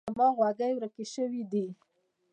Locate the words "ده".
1.51-1.65